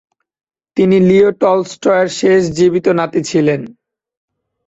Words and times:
তিনি 0.77 0.97
লিও 1.07 1.29
টলস্টয়ের 1.41 2.07
শেষ 2.19 2.41
জীবিত 2.57 2.87
নাতি 2.99 3.21
ছিলেন। 3.29 3.61